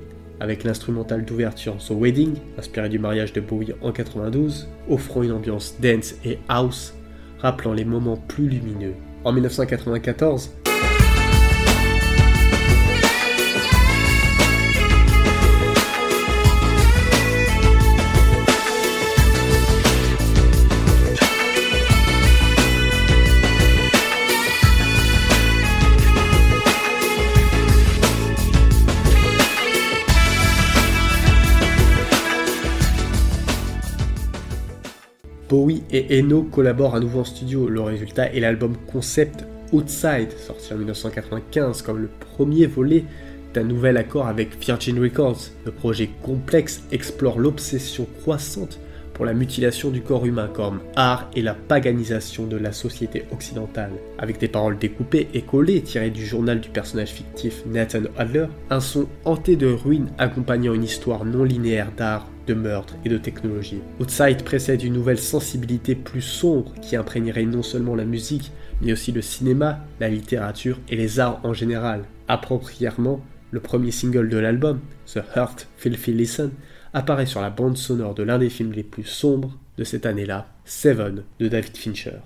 avec 0.40 0.64
l'instrumental 0.64 1.24
d'ouverture 1.24 1.76
The 1.76 1.92
Wedding, 1.92 2.34
inspiré 2.58 2.88
du 2.88 2.98
mariage 2.98 3.32
de 3.32 3.40
Bowie 3.40 3.74
en 3.82 3.92
92, 3.92 4.68
offrant 4.88 5.22
une 5.22 5.32
ambiance 5.32 5.76
dance 5.80 6.14
et 6.24 6.38
house, 6.48 6.94
rappelant 7.38 7.72
les 7.72 7.84
moments 7.84 8.16
plus 8.16 8.48
lumineux. 8.48 8.94
En 9.24 9.32
1994, 9.32 10.50
Bowie 35.50 35.82
et 35.90 36.20
Eno 36.20 36.44
collaborent 36.44 36.94
à 36.94 37.00
nouveau 37.00 37.20
en 37.20 37.24
studio. 37.24 37.68
Le 37.68 37.80
résultat 37.80 38.32
est 38.32 38.38
l'album 38.38 38.76
concept 38.86 39.44
Outside, 39.72 40.30
sorti 40.38 40.72
en 40.72 40.76
1995 40.76 41.82
comme 41.82 41.98
le 41.98 42.08
premier 42.36 42.66
volet 42.66 43.04
d'un 43.52 43.64
nouvel 43.64 43.96
accord 43.96 44.28
avec 44.28 44.56
Virgin 44.60 45.00
Records. 45.02 45.40
Le 45.64 45.72
projet 45.72 46.08
complexe 46.22 46.84
explore 46.92 47.40
l'obsession 47.40 48.06
croissante 48.20 48.78
pour 49.12 49.26
la 49.26 49.34
mutilation 49.34 49.90
du 49.90 50.02
corps 50.02 50.24
humain 50.24 50.48
comme 50.54 50.80
art 50.94 51.28
et 51.34 51.42
la 51.42 51.54
paganisation 51.54 52.46
de 52.46 52.56
la 52.56 52.70
société 52.72 53.24
occidentale. 53.32 53.90
Avec 54.18 54.38
des 54.38 54.48
paroles 54.48 54.78
découpées 54.78 55.28
et 55.34 55.42
collées 55.42 55.82
tirées 55.82 56.10
du 56.10 56.24
journal 56.24 56.60
du 56.60 56.68
personnage 56.68 57.10
fictif 57.10 57.64
Nathan 57.66 58.04
Adler, 58.16 58.46
un 58.70 58.80
son 58.80 59.08
hanté 59.24 59.56
de 59.56 59.66
ruines 59.66 60.10
accompagnant 60.16 60.74
une 60.74 60.84
histoire 60.84 61.24
non 61.24 61.42
linéaire 61.42 61.90
d'art, 61.96 62.28
de 62.50 62.54
meurtre 62.54 62.96
et 63.04 63.08
de 63.08 63.16
technologie. 63.16 63.80
Outside 64.00 64.42
précède 64.42 64.82
une 64.82 64.94
nouvelle 64.94 65.20
sensibilité 65.20 65.94
plus 65.94 66.20
sombre 66.20 66.72
qui 66.82 66.96
imprégnerait 66.96 67.44
non 67.44 67.62
seulement 67.62 67.94
la 67.94 68.04
musique, 68.04 68.50
mais 68.82 68.92
aussi 68.92 69.12
le 69.12 69.22
cinéma, 69.22 69.84
la 70.00 70.08
littérature 70.08 70.80
et 70.88 70.96
les 70.96 71.20
arts 71.20 71.40
en 71.44 71.54
général. 71.54 72.04
Approprièrement, 72.26 73.24
le 73.52 73.60
premier 73.60 73.92
single 73.92 74.28
de 74.28 74.38
l'album, 74.38 74.80
The 75.06 75.20
Hurt 75.36 75.68
Filthy 75.76 76.12
Listen, 76.12 76.50
apparaît 76.92 77.26
sur 77.26 77.40
la 77.40 77.50
bande 77.50 77.76
sonore 77.76 78.14
de 78.14 78.24
l'un 78.24 78.38
des 78.38 78.50
films 78.50 78.72
les 78.72 78.82
plus 78.82 79.04
sombres 79.04 79.56
de 79.78 79.84
cette 79.84 80.06
année-là, 80.06 80.48
Seven 80.64 81.22
de 81.38 81.48
David 81.48 81.76
Fincher. 81.76 82.18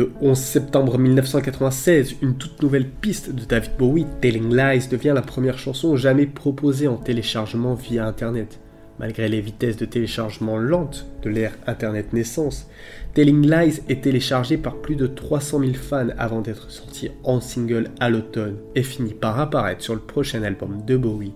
Le 0.00 0.12
11 0.22 0.38
septembre 0.38 0.96
1996, 0.96 2.16
une 2.22 2.34
toute 2.36 2.62
nouvelle 2.62 2.88
piste 2.88 3.34
de 3.34 3.44
David 3.44 3.72
Bowie, 3.78 4.06
Telling 4.22 4.48
Lies, 4.48 4.88
devient 4.90 5.12
la 5.14 5.20
première 5.20 5.58
chanson 5.58 5.94
jamais 5.94 6.24
proposée 6.24 6.88
en 6.88 6.96
téléchargement 6.96 7.74
via 7.74 8.06
Internet. 8.06 8.60
Malgré 8.98 9.28
les 9.28 9.42
vitesses 9.42 9.76
de 9.76 9.84
téléchargement 9.84 10.56
lentes 10.56 11.06
de 11.22 11.28
l'ère 11.28 11.52
Internet 11.66 12.14
naissance, 12.14 12.66
Telling 13.12 13.46
Lies 13.46 13.82
est 13.90 14.00
téléchargé 14.00 14.56
par 14.56 14.76
plus 14.76 14.96
de 14.96 15.06
300 15.06 15.60
000 15.60 15.74
fans 15.74 16.08
avant 16.16 16.40
d'être 16.40 16.70
sorti 16.70 17.10
en 17.22 17.42
single 17.42 17.90
à 18.00 18.08
l'automne 18.08 18.56
et 18.74 18.82
finit 18.82 19.12
par 19.12 19.38
apparaître 19.38 19.82
sur 19.82 19.92
le 19.94 20.00
prochain 20.00 20.42
album 20.44 20.80
de 20.86 20.96
Bowie, 20.96 21.34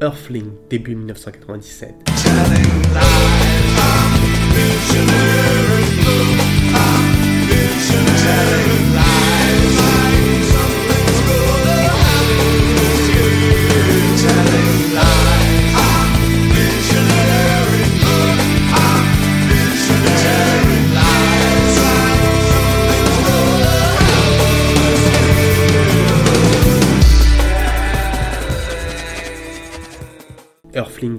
Earthling, 0.00 0.46
début 0.70 0.96
1997. 0.96 1.94
Ancient 7.78 8.08
Jerry. 8.18 9.07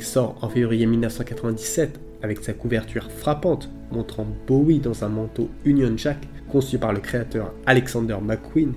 Sort 0.01 0.38
en 0.41 0.50
février 0.50 0.86
1997 0.86 2.00
avec 2.22 2.44
sa 2.44 2.53
couverture 2.53 3.10
frappante 3.12 3.70
montrant 3.91 4.27
Bowie 4.48 4.79
dans 4.79 5.03
un 5.03 5.10
manteau 5.10 5.50
Union 5.65 5.94
Jack 5.98 6.18
conçu 6.51 6.77
par 6.77 6.94
le 6.94 7.00
créateur 7.00 7.53
Alexander 7.65 8.18
McQueen, 8.22 8.74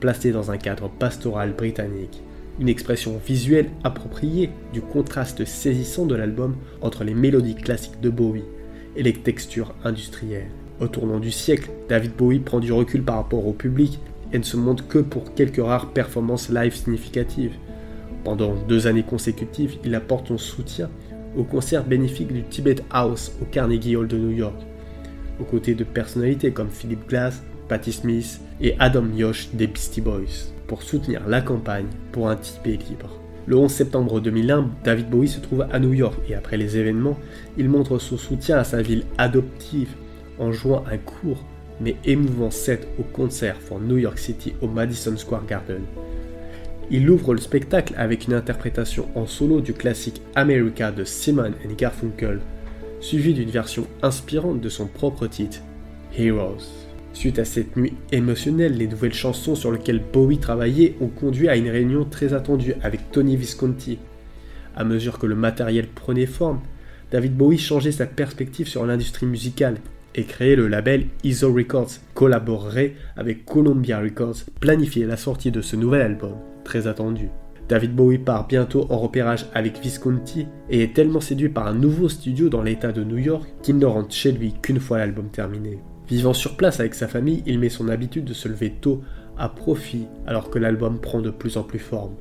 placé 0.00 0.32
dans 0.32 0.50
un 0.50 0.58
cadre 0.58 0.88
pastoral 0.88 1.52
britannique. 1.52 2.22
Une 2.60 2.68
expression 2.68 3.20
visuelle 3.24 3.70
appropriée 3.84 4.50
du 4.72 4.82
contraste 4.82 5.44
saisissant 5.44 6.06
de 6.06 6.14
l'album 6.14 6.56
entre 6.80 7.04
les 7.04 7.14
mélodies 7.14 7.54
classiques 7.54 8.00
de 8.00 8.10
Bowie 8.10 8.44
et 8.96 9.02
les 9.02 9.14
textures 9.14 9.74
industrielles. 9.84 10.50
Au 10.80 10.88
tournant 10.88 11.20
du 11.20 11.30
siècle, 11.30 11.70
David 11.88 12.12
Bowie 12.16 12.40
prend 12.40 12.60
du 12.60 12.72
recul 12.72 13.02
par 13.02 13.16
rapport 13.16 13.46
au 13.46 13.52
public 13.52 13.98
et 14.32 14.38
ne 14.38 14.42
se 14.42 14.56
montre 14.56 14.86
que 14.86 14.98
pour 14.98 15.34
quelques 15.34 15.64
rares 15.64 15.90
performances 15.90 16.50
live 16.50 16.74
significatives. 16.74 17.54
Pendant 18.24 18.54
deux 18.54 18.86
années 18.86 19.02
consécutives, 19.02 19.76
il 19.84 19.94
apporte 19.94 20.28
son 20.28 20.38
soutien 20.38 20.88
au 21.36 21.44
concert 21.44 21.84
bénéfique 21.84 22.32
du 22.32 22.42
Tibet 22.44 22.76
House 22.90 23.32
au 23.40 23.44
Carnegie 23.46 23.96
Hall 23.96 24.06
de 24.06 24.16
New 24.18 24.30
York, 24.30 24.60
aux 25.40 25.44
côtés 25.44 25.74
de 25.74 25.84
personnalités 25.84 26.52
comme 26.52 26.68
Philip 26.70 27.08
Glass, 27.08 27.42
Patti 27.68 27.92
Smith 27.92 28.40
et 28.60 28.76
Adam 28.78 29.06
Yosh 29.16 29.48
des 29.54 29.66
Beastie 29.66 30.00
Boys, 30.00 30.52
pour 30.66 30.82
soutenir 30.82 31.26
la 31.26 31.40
campagne 31.40 31.86
pour 32.12 32.28
un 32.28 32.36
Tibet 32.36 32.78
libre. 32.88 33.18
Le 33.46 33.56
11 33.56 33.72
septembre 33.72 34.20
2001, 34.20 34.70
David 34.84 35.10
Bowie 35.10 35.28
se 35.28 35.40
trouve 35.40 35.66
à 35.72 35.80
New 35.80 35.92
York 35.92 36.16
et 36.28 36.34
après 36.34 36.56
les 36.56 36.76
événements, 36.76 37.18
il 37.58 37.68
montre 37.68 37.98
son 37.98 38.16
soutien 38.16 38.58
à 38.58 38.64
sa 38.64 38.82
ville 38.82 39.04
adoptive 39.18 39.88
en 40.38 40.52
jouant 40.52 40.84
un 40.90 40.98
court 40.98 41.44
mais 41.80 41.96
émouvant 42.04 42.50
set 42.50 42.86
au 42.98 43.02
concert 43.02 43.56
for 43.56 43.80
New 43.80 43.96
York 43.96 44.18
City 44.18 44.54
au 44.62 44.68
Madison 44.68 45.16
Square 45.16 45.46
Garden. 45.46 45.82
Il 46.94 47.08
ouvre 47.08 47.32
le 47.32 47.40
spectacle 47.40 47.94
avec 47.96 48.26
une 48.26 48.34
interprétation 48.34 49.08
en 49.14 49.26
solo 49.26 49.62
du 49.62 49.72
classique 49.72 50.20
America 50.34 50.92
de 50.92 51.04
Simon 51.04 51.52
and 51.64 51.72
Garfunkel, 51.78 52.40
suivi 53.00 53.32
d'une 53.32 53.48
version 53.48 53.86
inspirante 54.02 54.60
de 54.60 54.68
son 54.68 54.86
propre 54.86 55.26
titre, 55.26 55.60
Heroes. 56.18 56.68
Suite 57.14 57.38
à 57.38 57.46
cette 57.46 57.78
nuit 57.78 57.94
émotionnelle, 58.12 58.76
les 58.76 58.86
nouvelles 58.86 59.14
chansons 59.14 59.54
sur 59.54 59.72
lesquelles 59.72 60.02
Bowie 60.12 60.36
travaillait 60.36 60.94
ont 61.00 61.08
conduit 61.08 61.48
à 61.48 61.56
une 61.56 61.70
réunion 61.70 62.04
très 62.04 62.34
attendue 62.34 62.74
avec 62.82 63.10
Tony 63.10 63.38
Visconti. 63.38 63.98
À 64.76 64.84
mesure 64.84 65.18
que 65.18 65.26
le 65.26 65.34
matériel 65.34 65.86
prenait 65.88 66.26
forme, 66.26 66.60
David 67.10 67.34
Bowie 67.34 67.56
changeait 67.56 67.92
sa 67.92 68.04
perspective 68.04 68.68
sur 68.68 68.84
l'industrie 68.84 69.24
musicale 69.24 69.78
et 70.14 70.24
créait 70.24 70.56
le 70.56 70.68
label 70.68 71.06
ISO 71.24 71.54
Records, 71.54 71.92
collaborerait 72.12 72.96
avec 73.16 73.46
Columbia 73.46 73.98
Records, 73.98 74.44
planifiait 74.60 75.06
la 75.06 75.16
sortie 75.16 75.50
de 75.50 75.62
ce 75.62 75.76
nouvel 75.76 76.02
album, 76.02 76.34
très 76.64 76.86
attendu. 76.86 77.28
David 77.68 77.94
Bowie 77.94 78.18
part 78.18 78.46
bientôt 78.46 78.86
en 78.90 78.98
repérage 78.98 79.46
avec 79.54 79.80
Visconti 79.80 80.46
et 80.68 80.82
est 80.82 80.94
tellement 80.94 81.20
séduit 81.20 81.48
par 81.48 81.66
un 81.66 81.74
nouveau 81.74 82.08
studio 82.08 82.48
dans 82.48 82.62
l'état 82.62 82.92
de 82.92 83.04
New 83.04 83.18
York 83.18 83.48
qu'il 83.62 83.78
ne 83.78 83.86
rentre 83.86 84.14
chez 84.14 84.32
lui 84.32 84.54
qu'une 84.60 84.80
fois 84.80 84.98
l'album 84.98 85.28
terminé. 85.28 85.78
Vivant 86.08 86.34
sur 86.34 86.56
place 86.56 86.80
avec 86.80 86.94
sa 86.94 87.08
famille, 87.08 87.42
il 87.46 87.58
met 87.58 87.68
son 87.68 87.88
habitude 87.88 88.24
de 88.24 88.34
se 88.34 88.48
lever 88.48 88.74
tôt 88.80 89.00
à 89.38 89.48
profit 89.48 90.06
alors 90.26 90.50
que 90.50 90.58
l'album 90.58 91.00
prend 91.00 91.20
de 91.20 91.30
plus 91.30 91.56
en 91.56 91.62
plus 91.62 91.78
forme. 91.78 92.14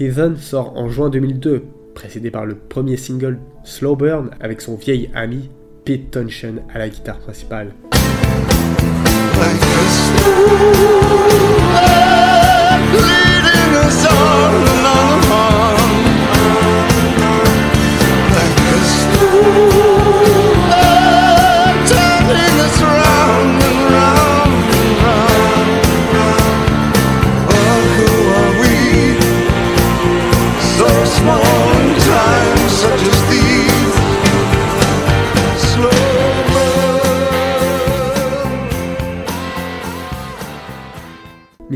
Heathen 0.00 0.36
sort 0.36 0.76
en 0.76 0.88
juin 0.88 1.10
2002, 1.10 1.62
précédé 1.94 2.30
par 2.30 2.46
le 2.46 2.56
premier 2.56 2.96
single 2.96 3.38
Slow 3.62 3.94
Burn 3.94 4.30
avec 4.40 4.60
son 4.60 4.74
vieil 4.74 5.10
ami 5.14 5.50
Pete 5.84 6.10
Townshend 6.10 6.62
à 6.72 6.78
la 6.78 6.88
guitare 6.88 7.18
principale. 7.18 7.72
Ooh. 19.34 19.91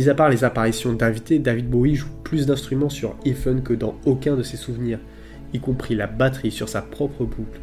Mis 0.07 0.11
à 0.11 0.15
part 0.15 0.31
les 0.31 0.45
apparitions 0.45 0.93
d'invités, 0.93 1.41
David 1.41 1.69
Bowie 1.69 1.97
joue 1.97 2.07
plus 2.23 2.47
d'instruments 2.47 2.89
sur 2.89 3.17
Ethan 3.25 3.59
que 3.59 3.73
dans 3.73 3.97
aucun 4.05 4.37
de 4.37 4.45
ses 4.45 4.57
souvenirs, 4.57 5.01
y 5.53 5.59
compris 5.59 5.97
la 5.97 6.07
batterie 6.07 6.53
sur 6.53 6.69
sa 6.69 6.81
propre 6.81 7.25
boucle, 7.25 7.59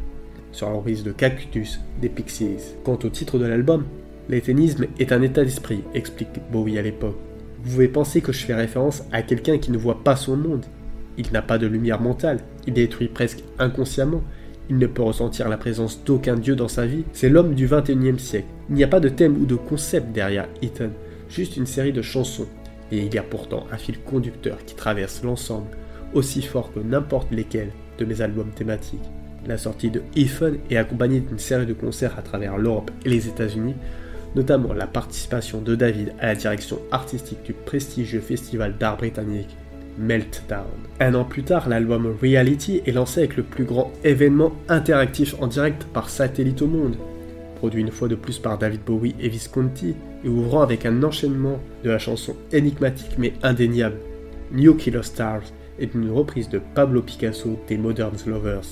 sur 0.52 0.68
la 0.68 0.74
reprise 0.74 1.04
de 1.04 1.12
Cactus 1.12 1.80
des 2.02 2.10
Pixies. 2.10 2.74
Quant 2.84 2.98
au 3.02 3.08
titre 3.08 3.38
de 3.38 3.46
l'album, 3.46 3.86
l'éthénisme 4.28 4.88
est 4.98 5.12
un 5.12 5.22
état 5.22 5.42
d'esprit, 5.42 5.84
explique 5.94 6.28
Bowie 6.52 6.78
à 6.78 6.82
l'époque. 6.82 7.16
Vous 7.62 7.70
pouvez 7.70 7.88
penser 7.88 8.20
que 8.20 8.32
je 8.32 8.44
fais 8.44 8.54
référence 8.54 9.04
à 9.10 9.22
quelqu'un 9.22 9.56
qui 9.56 9.70
ne 9.70 9.78
voit 9.78 10.04
pas 10.04 10.14
son 10.14 10.36
monde. 10.36 10.66
Il 11.16 11.32
n'a 11.32 11.40
pas 11.40 11.56
de 11.56 11.66
lumière 11.66 12.02
mentale, 12.02 12.40
il 12.66 12.74
détruit 12.74 13.08
presque 13.08 13.42
inconsciemment, 13.58 14.22
il 14.68 14.76
ne 14.76 14.86
peut 14.86 15.00
ressentir 15.00 15.48
la 15.48 15.56
présence 15.56 16.04
d'aucun 16.04 16.36
dieu 16.36 16.56
dans 16.56 16.68
sa 16.68 16.84
vie, 16.84 17.04
c'est 17.14 17.30
l'homme 17.30 17.54
du 17.54 17.66
21e 17.66 18.18
siècle. 18.18 18.48
Il 18.68 18.74
n'y 18.74 18.84
a 18.84 18.88
pas 18.88 19.00
de 19.00 19.08
thème 19.08 19.40
ou 19.40 19.46
de 19.46 19.56
concept 19.56 20.12
derrière 20.12 20.48
Ethan 20.60 20.90
juste 21.34 21.56
une 21.56 21.66
série 21.66 21.92
de 21.92 22.02
chansons, 22.02 22.46
et 22.92 22.98
il 22.98 23.12
y 23.12 23.18
a 23.18 23.22
pourtant 23.22 23.66
un 23.72 23.76
fil 23.76 23.98
conducteur 24.00 24.64
qui 24.64 24.74
traverse 24.74 25.22
l'ensemble, 25.24 25.66
aussi 26.14 26.42
fort 26.42 26.72
que 26.72 26.80
n'importe 26.80 27.32
lesquels 27.32 27.72
de 27.98 28.04
mes 28.04 28.22
albums 28.22 28.52
thématiques. 28.54 29.00
La 29.46 29.58
sortie 29.58 29.90
de 29.90 30.02
Ethan 30.16 30.52
est 30.70 30.76
accompagnée 30.76 31.20
d'une 31.20 31.38
série 31.38 31.66
de 31.66 31.74
concerts 31.74 32.18
à 32.18 32.22
travers 32.22 32.56
l'Europe 32.56 32.90
et 33.04 33.08
les 33.08 33.28
États-Unis, 33.28 33.74
notamment 34.36 34.72
la 34.72 34.86
participation 34.86 35.60
de 35.60 35.74
David 35.74 36.12
à 36.20 36.26
la 36.26 36.34
direction 36.34 36.78
artistique 36.92 37.42
du 37.44 37.52
prestigieux 37.52 38.20
festival 38.20 38.78
d'art 38.78 38.96
britannique 38.96 39.56
Meltdown. 39.98 40.64
Un 41.00 41.14
an 41.14 41.24
plus 41.24 41.44
tard, 41.44 41.68
l'album 41.68 42.16
Reality 42.20 42.80
est 42.86 42.92
lancé 42.92 43.20
avec 43.20 43.36
le 43.36 43.42
plus 43.42 43.64
grand 43.64 43.92
événement 44.02 44.52
interactif 44.68 45.34
en 45.40 45.46
direct 45.46 45.84
par 45.92 46.08
satellite 46.08 46.62
au 46.62 46.66
monde, 46.66 46.96
produit 47.64 47.80
une 47.80 47.90
fois 47.90 48.08
de 48.08 48.14
plus 48.14 48.38
par 48.38 48.58
David 48.58 48.82
Bowie 48.84 49.14
et 49.18 49.30
Visconti, 49.30 49.94
et 50.22 50.28
ouvrant 50.28 50.60
avec 50.60 50.84
un 50.84 51.02
enchaînement 51.02 51.58
de 51.82 51.88
la 51.88 51.98
chanson 51.98 52.36
énigmatique 52.52 53.12
mais 53.16 53.32
indéniable, 53.42 53.96
New 54.52 54.74
Killer 54.74 55.02
Stars 55.02 55.44
est 55.78 55.94
une 55.94 56.10
reprise 56.10 56.50
de 56.50 56.60
Pablo 56.74 57.00
Picasso 57.00 57.58
des 57.66 57.78
Modern 57.78 58.14
Lovers. 58.26 58.70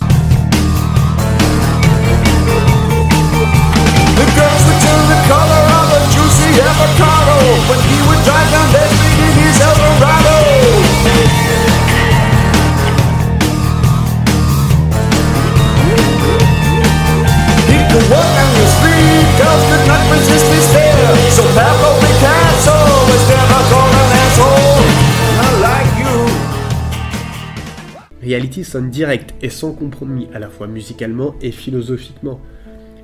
Reality 28.23 28.65
sonne 28.65 28.91
direct 28.91 29.35
et 29.43 29.51
sans 29.51 29.73
compromis 29.73 30.29
à 30.33 30.39
la 30.39 30.49
fois 30.49 30.67
musicalement 30.69 31.35
et 31.43 31.51
philosophiquement. 31.51 32.41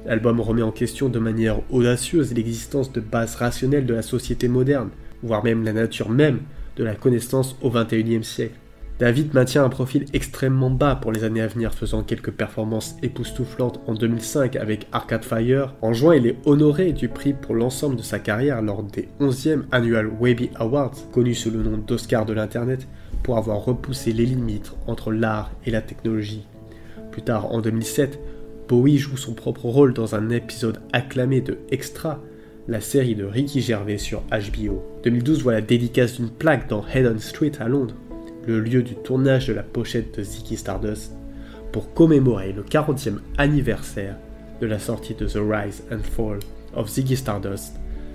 L'album 0.06 0.40
remet 0.40 0.62
en 0.62 0.70
question 0.70 1.08
de 1.08 1.18
manière 1.18 1.60
audacieuse 1.70 2.32
l'existence 2.32 2.92
de 2.92 3.00
bases 3.00 3.34
rationnelles 3.34 3.84
de 3.84 3.94
la 3.94 4.02
société 4.02 4.48
moderne, 4.48 4.90
voire 5.22 5.44
même 5.44 5.64
la 5.64 5.72
nature 5.72 6.08
même 6.08 6.40
de 6.76 6.84
la 6.84 6.94
connaissance 6.94 7.56
au 7.62 7.70
XXIe 7.70 8.22
siècle. 8.22 8.54
David 8.98 9.32
maintient 9.32 9.64
un 9.64 9.68
profil 9.68 10.06
extrêmement 10.12 10.70
bas 10.70 10.96
pour 10.96 11.12
les 11.12 11.22
années 11.22 11.40
à 11.40 11.46
venir, 11.46 11.72
faisant 11.72 12.02
quelques 12.02 12.32
performances 12.32 12.96
époustouflantes 13.00 13.80
en 13.86 13.94
2005 13.94 14.56
avec 14.56 14.88
Arcade 14.90 15.24
Fire. 15.24 15.76
En 15.82 15.92
juin, 15.92 16.16
il 16.16 16.26
est 16.26 16.36
honoré 16.46 16.92
du 16.92 17.08
prix 17.08 17.32
pour 17.32 17.54
l'ensemble 17.54 17.94
de 17.94 18.02
sa 18.02 18.18
carrière 18.18 18.60
lors 18.60 18.82
des 18.82 19.08
11e 19.20 19.62
Annual 19.70 20.10
Webby 20.18 20.50
Awards, 20.56 20.96
connu 21.12 21.36
sous 21.36 21.52
le 21.52 21.62
nom 21.62 21.78
d'Oscar 21.78 22.26
de 22.26 22.32
l'Internet, 22.32 22.88
pour 23.22 23.38
avoir 23.38 23.64
repoussé 23.64 24.12
les 24.12 24.26
limites 24.26 24.72
entre 24.88 25.12
l'art 25.12 25.52
et 25.64 25.70
la 25.70 25.80
technologie. 25.80 26.44
Plus 27.12 27.22
tard, 27.22 27.52
en 27.52 27.60
2007, 27.60 28.18
Bowie 28.68 28.98
joue 28.98 29.16
son 29.16 29.32
propre 29.32 29.66
rôle 29.66 29.94
dans 29.94 30.16
un 30.16 30.28
épisode 30.30 30.80
acclamé 30.92 31.40
de 31.40 31.58
Extra, 31.70 32.20
la 32.66 32.80
série 32.80 33.14
de 33.14 33.24
Ricky 33.24 33.60
Gervais 33.60 33.96
sur 33.96 34.22
HBO. 34.30 34.82
2012 35.04 35.42
voit 35.44 35.52
la 35.52 35.60
dédicace 35.60 36.16
d'une 36.16 36.30
plaque 36.30 36.68
dans 36.68 36.84
Head 36.86 37.18
Street 37.20 37.52
à 37.60 37.68
Londres, 37.68 37.94
le 38.48 38.60
lieu 38.60 38.82
du 38.82 38.94
tournage 38.94 39.46
de 39.46 39.52
la 39.52 39.62
pochette 39.62 40.18
de 40.18 40.22
Ziggy 40.22 40.56
Stardust, 40.56 41.12
pour 41.70 41.92
commémorer 41.92 42.52
le 42.52 42.62
40e 42.62 43.18
anniversaire 43.36 44.16
de 44.62 44.66
la 44.66 44.78
sortie 44.78 45.14
de 45.14 45.26
The 45.26 45.38
Rise 45.38 45.82
and 45.92 46.02
Fall 46.02 46.38
of 46.74 46.88
Ziggy 46.88 47.14
Stardust 47.14 47.74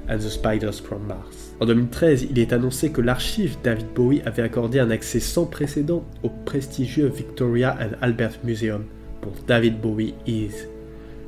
and 0.09 0.17
the 0.17 0.29
Spiders 0.29 0.81
from 0.83 1.05
Mars. 1.07 1.53
En 1.59 1.67
2013, 1.67 2.27
il 2.31 2.39
est 2.39 2.51
annoncé 2.51 2.91
que 2.91 3.01
l'archive 3.01 3.57
David 3.63 3.85
Bowie 3.93 4.23
avait 4.25 4.41
accordé 4.41 4.79
un 4.79 4.89
accès 4.89 5.19
sans 5.19 5.45
précédent 5.45 6.03
au 6.23 6.29
prestigieux 6.29 7.11
Victoria 7.15 7.77
and 7.79 7.95
Albert 8.01 8.39
Museum 8.43 8.85
pour 9.21 9.33
David 9.47 9.79
Bowie 9.79 10.15
Is, 10.25 10.67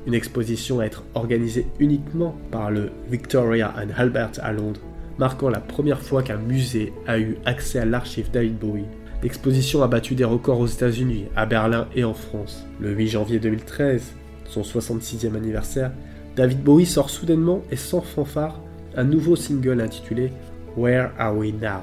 une 0.08 0.15
exposition 0.15 0.80
à 0.80 0.86
être 0.86 1.04
organisée 1.13 1.68
uniquement 1.80 2.36
par 2.50 2.72
le 2.72 2.89
Victoria 3.10 3.72
and 3.78 3.94
Albert 3.98 4.32
à 4.41 4.52
Londres 4.52 4.82
marquant 5.17 5.49
la 5.49 5.60
première 5.60 6.01
fois 6.01 6.23
qu'un 6.23 6.38
musée 6.38 6.93
a 7.08 7.19
eu 7.19 7.38
accès 7.45 7.80
à 7.80 7.86
l'archive 7.86 8.32
David 8.32 8.58
Bowie. 8.58 8.86
L'exposition 9.23 9.82
a 9.82 9.88
battu 9.88 10.15
des 10.15 10.23
records 10.23 10.60
aux 10.60 10.67
États-Unis, 10.67 11.25
à 11.36 11.45
Berlin 11.45 11.88
et 11.95 12.04
en 12.04 12.13
France. 12.13 12.65
Le 12.80 12.91
8 12.91 13.08
janvier 13.08 13.39
2013, 13.39 14.13
son 14.45 14.62
66e 14.62 15.36
anniversaire, 15.36 15.91
David 16.36 16.62
Bowie 16.62 16.86
sort 16.86 17.10
soudainement 17.10 17.62
et 17.71 17.78
sans 17.78 18.01
fanfare 18.01 18.60
un 18.95 19.04
nouveau 19.04 19.36
single 19.36 19.82
intitulé 19.82 20.32
Where 20.78 21.12
Are 21.17 21.36
We 21.36 21.54
Now? 21.54 21.82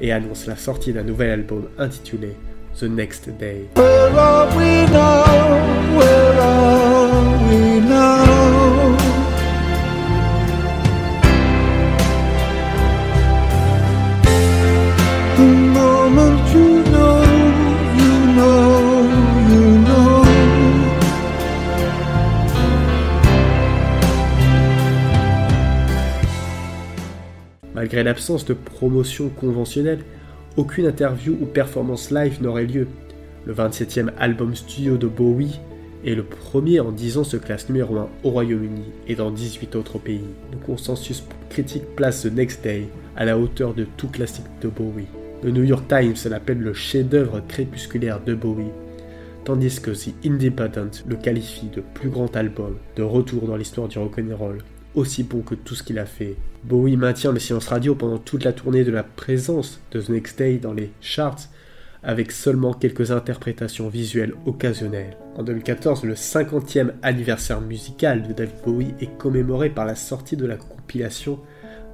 et 0.00 0.12
annonce 0.12 0.46
la 0.46 0.56
sortie 0.56 0.92
d'un 0.92 1.02
nouvel 1.02 1.30
album 1.30 1.68
intitulé 1.78 2.34
The 2.78 2.84
Next 2.84 3.28
Day. 3.38 3.68
moment 6.50 7.52
you 7.52 7.80
know 7.80 8.19
Malgré 28.00 28.14
l'absence 28.14 28.46
de 28.46 28.54
promotion 28.54 29.28
conventionnelle, 29.28 30.00
aucune 30.56 30.86
interview 30.86 31.36
ou 31.38 31.44
performance 31.44 32.10
live 32.10 32.40
n'aurait 32.40 32.64
lieu. 32.64 32.88
Le 33.44 33.52
27e 33.52 34.08
album 34.18 34.54
studio 34.54 34.96
de 34.96 35.06
Bowie 35.06 35.60
est 36.06 36.14
le 36.14 36.22
premier 36.22 36.80
en 36.80 36.92
10 36.92 37.18
ans 37.18 37.24
se 37.24 37.36
classe 37.36 37.68
numéro 37.68 37.98
1 37.98 38.08
au 38.24 38.30
Royaume-Uni 38.30 38.84
et 39.06 39.16
dans 39.16 39.30
18 39.30 39.76
autres 39.76 39.98
pays. 39.98 40.24
Le 40.50 40.56
consensus 40.64 41.22
critique 41.50 41.94
place 41.94 42.22
The 42.22 42.32
Next 42.32 42.64
Day 42.64 42.88
à 43.16 43.26
la 43.26 43.36
hauteur 43.36 43.74
de 43.74 43.86
tout 43.98 44.08
classique 44.08 44.46
de 44.62 44.68
Bowie. 44.68 45.04
Le 45.42 45.50
New 45.50 45.64
York 45.64 45.84
Times 45.86 46.30
l'appelle 46.30 46.60
le 46.60 46.72
chef-d'œuvre 46.72 47.42
crépusculaire 47.48 48.24
de 48.24 48.34
Bowie, 48.34 48.72
tandis 49.44 49.78
que 49.78 49.90
The 49.90 50.14
Independent 50.24 51.04
le 51.06 51.16
qualifie 51.16 51.68
de 51.68 51.82
plus 51.82 52.08
grand 52.08 52.34
album 52.34 52.76
de 52.96 53.02
retour 53.02 53.42
dans 53.46 53.56
l'histoire 53.56 53.88
du 53.88 53.98
rock'n'roll, 53.98 54.62
aussi 54.94 55.22
bon 55.22 55.42
que 55.42 55.54
tout 55.54 55.74
ce 55.74 55.82
qu'il 55.82 55.98
a 55.98 56.06
fait. 56.06 56.36
Bowie 56.64 56.96
maintient 56.96 57.32
le 57.32 57.38
silence 57.38 57.68
radio 57.68 57.94
pendant 57.94 58.18
toute 58.18 58.44
la 58.44 58.52
tournée 58.52 58.84
de 58.84 58.90
la 58.90 59.02
présence 59.02 59.80
de 59.92 60.00
The 60.00 60.10
Next 60.10 60.38
Day 60.38 60.58
dans 60.58 60.74
les 60.74 60.90
charts, 61.00 61.48
avec 62.02 62.32
seulement 62.32 62.74
quelques 62.74 63.10
interprétations 63.10 63.88
visuelles 63.88 64.34
occasionnelles. 64.46 65.16
En 65.36 65.42
2014, 65.42 66.04
le 66.04 66.14
50e 66.14 66.92
anniversaire 67.02 67.60
musical 67.60 68.26
de 68.26 68.32
David 68.32 68.56
Bowie 68.64 68.94
est 69.00 69.16
commémoré 69.18 69.70
par 69.70 69.86
la 69.86 69.94
sortie 69.94 70.36
de 70.36 70.46
la 70.46 70.56
compilation 70.56 71.38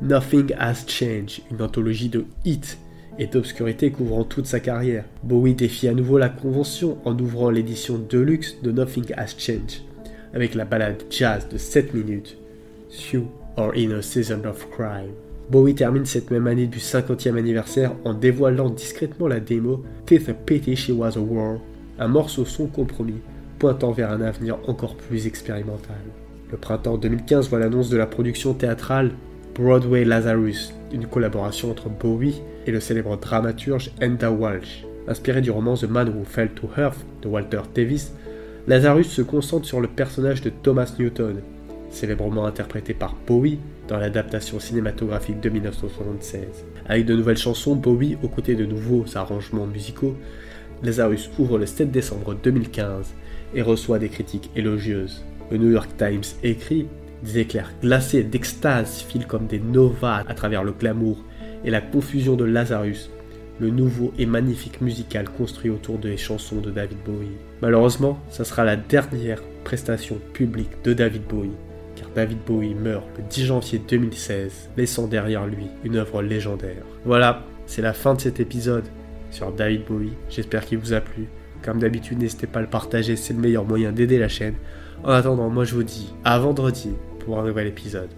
Nothing 0.02 0.52
Has 0.58 0.84
Changed, 0.86 1.42
une 1.50 1.62
anthologie 1.62 2.08
de 2.08 2.24
hits 2.44 2.76
et 3.18 3.26
d'obscurité 3.26 3.90
couvrant 3.90 4.24
toute 4.24 4.46
sa 4.46 4.60
carrière. 4.60 5.04
Bowie 5.22 5.54
défie 5.54 5.88
à 5.88 5.94
nouveau 5.94 6.18
la 6.18 6.28
convention 6.28 6.98
en 7.04 7.18
ouvrant 7.18 7.50
l'édition 7.50 7.98
deluxe 7.98 8.56
de 8.62 8.72
Nothing 8.72 9.12
Has 9.16 9.34
Changed, 9.38 9.82
avec 10.34 10.54
la 10.54 10.64
balade 10.64 11.02
jazz 11.08 11.48
de 11.48 11.56
7 11.56 11.94
minutes, 11.94 12.36
You 13.12 13.28
or 13.56 13.74
in 13.76 13.92
a 13.92 14.02
Season 14.02 14.44
of 14.44 14.68
Crime. 14.70 15.12
Bowie 15.50 15.74
termine 15.74 16.06
cette 16.06 16.30
même 16.30 16.46
année 16.46 16.66
du 16.66 16.78
50e 16.78 17.38
anniversaire 17.38 17.92
en 18.04 18.14
dévoilant 18.14 18.68
discrètement 18.68 19.28
la 19.28 19.38
démo 19.38 19.84
Tis 20.04 20.28
a 20.28 20.34
Pity 20.34 20.74
She 20.74 20.90
Was 20.90 21.16
a 21.16 21.20
War, 21.20 21.58
un 21.98 22.08
morceau 22.08 22.44
son 22.44 22.66
compromis 22.66 23.20
pointant 23.58 23.92
vers 23.92 24.10
un 24.10 24.20
avenir 24.20 24.58
encore 24.66 24.96
plus 24.96 25.26
expérimental. 25.26 25.96
Le 26.50 26.56
printemps 26.56 26.98
2015 26.98 27.48
voit 27.48 27.58
l'annonce 27.58 27.90
de 27.90 27.96
la 27.96 28.06
production 28.06 28.54
théâtrale 28.54 29.12
Broadway 29.54 30.04
Lazarus, 30.04 30.74
une 30.92 31.06
collaboration 31.06 31.70
entre 31.70 31.88
Bowie 31.88 32.42
et 32.66 32.70
le 32.70 32.80
célèbre 32.80 33.16
dramaturge 33.16 33.90
Enda 34.02 34.30
Walsh. 34.30 34.84
Inspiré 35.08 35.40
du 35.40 35.50
roman 35.50 35.76
The 35.76 35.84
Man 35.84 36.08
Who 36.08 36.24
Fell 36.24 36.50
to 36.50 36.68
Earth 36.76 37.06
de 37.22 37.28
Walter 37.28 37.62
Davis, 37.74 38.12
Lazarus 38.66 39.08
se 39.08 39.22
concentre 39.22 39.64
sur 39.64 39.80
le 39.80 39.88
personnage 39.88 40.42
de 40.42 40.50
Thomas 40.50 40.92
Newton, 40.98 41.36
célèbrement 41.96 42.46
interprété 42.46 42.94
par 42.94 43.16
Bowie 43.26 43.58
dans 43.88 43.98
l'adaptation 43.98 44.60
cinématographique 44.60 45.40
de 45.40 45.48
1976. 45.48 46.42
Avec 46.86 47.06
de 47.06 47.16
nouvelles 47.16 47.38
chansons, 47.38 47.74
Bowie, 47.74 48.16
aux 48.22 48.28
côtés 48.28 48.54
de 48.54 48.66
nouveaux 48.66 49.04
arrangements 49.14 49.66
musicaux, 49.66 50.16
Lazarus 50.82 51.30
ouvre 51.38 51.58
le 51.58 51.66
7 51.66 51.90
décembre 51.90 52.34
2015 52.34 53.14
et 53.54 53.62
reçoit 53.62 53.98
des 53.98 54.10
critiques 54.10 54.50
élogieuses. 54.54 55.24
Le 55.50 55.58
New 55.58 55.70
York 55.70 55.90
Times 55.96 56.22
écrit 56.42 56.86
des 57.22 57.38
éclairs 57.38 57.72
glacés 57.80 58.22
d'extase 58.22 59.00
filent 59.00 59.26
comme 59.26 59.46
des 59.46 59.58
novas 59.58 60.22
à 60.28 60.34
travers 60.34 60.64
le 60.64 60.72
glamour 60.72 61.18
et 61.64 61.70
la 61.70 61.80
confusion 61.80 62.36
de 62.36 62.44
Lazarus, 62.44 63.10
le 63.58 63.70
nouveau 63.70 64.12
et 64.18 64.26
magnifique 64.26 64.80
musical 64.82 65.28
construit 65.30 65.70
autour 65.70 65.98
des 65.98 66.16
chansons 66.16 66.60
de 66.60 66.70
David 66.70 66.98
Bowie. 67.06 67.38
Malheureusement, 67.62 68.18
ça 68.28 68.44
sera 68.44 68.64
la 68.64 68.76
dernière 68.76 69.42
prestation 69.64 70.18
publique 70.34 70.82
de 70.84 70.92
David 70.92 71.22
Bowie, 71.22 71.56
David 72.16 72.38
Bowie 72.46 72.74
meurt 72.74 73.04
le 73.18 73.22
10 73.24 73.44
janvier 73.44 73.78
2016, 73.78 74.70
laissant 74.78 75.06
derrière 75.06 75.46
lui 75.46 75.66
une 75.84 75.96
œuvre 75.96 76.22
légendaire. 76.22 76.82
Voilà, 77.04 77.44
c'est 77.66 77.82
la 77.82 77.92
fin 77.92 78.14
de 78.14 78.22
cet 78.22 78.40
épisode 78.40 78.86
sur 79.30 79.52
David 79.52 79.84
Bowie. 79.84 80.14
J'espère 80.30 80.64
qu'il 80.64 80.78
vous 80.78 80.94
a 80.94 81.02
plu. 81.02 81.26
Comme 81.62 81.78
d'habitude, 81.78 82.18
n'hésitez 82.18 82.46
pas 82.46 82.60
à 82.60 82.62
le 82.62 82.68
partager, 82.68 83.16
c'est 83.16 83.34
le 83.34 83.40
meilleur 83.40 83.66
moyen 83.66 83.92
d'aider 83.92 84.18
la 84.18 84.28
chaîne. 84.28 84.54
En 85.04 85.10
attendant, 85.10 85.50
moi 85.50 85.64
je 85.64 85.74
vous 85.74 85.82
dis 85.82 86.14
à 86.24 86.38
vendredi 86.38 86.88
pour 87.18 87.38
un 87.38 87.44
nouvel 87.44 87.66
épisode. 87.66 88.08